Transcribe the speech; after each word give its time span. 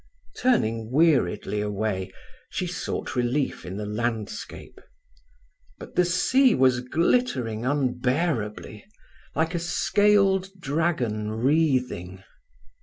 Turning 0.35 0.89
weariedly 0.89 1.61
away, 1.61 2.11
she 2.49 2.65
sought 2.65 3.15
relief 3.15 3.63
in 3.67 3.77
the 3.77 3.85
landscape. 3.85 4.81
But 5.77 5.93
the 5.93 6.05
sea 6.05 6.55
was 6.55 6.79
glittering 6.79 7.67
unbearably, 7.67 8.83
like 9.35 9.53
a 9.53 9.59
scaled 9.59 10.49
dragon 10.59 11.29
wreathing. 11.33 12.23